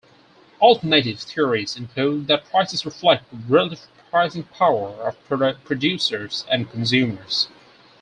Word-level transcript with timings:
Alternative 0.59 1.19
theories 1.19 1.77
include 1.77 2.25
that 2.25 2.45
prices 2.49 2.87
reflect 2.87 3.25
relative 3.47 3.85
pricing 4.09 4.41
power 4.41 5.15
of 5.29 5.59
producers 5.63 6.43
and 6.49 6.71
consumers. 6.71 7.49